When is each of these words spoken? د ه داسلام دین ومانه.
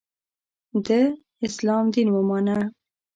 د 0.85 0.87
ه 0.93 0.99
داسلام 1.39 1.85
دین 1.93 2.07
ومانه. 2.11 2.57